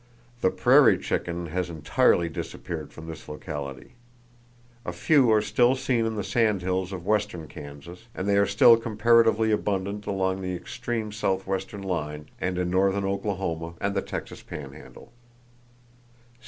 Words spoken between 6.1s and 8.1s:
the sand hills of western Kansas,